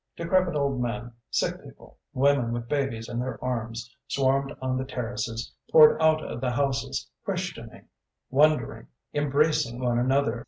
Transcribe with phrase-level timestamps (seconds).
[0.17, 5.53] Decrepit old men, sick people, women with babies in their arms, swarmed on the terraces,
[5.71, 7.87] poured out of the houses, questioning,
[8.31, 10.39] wondering, embracing one another...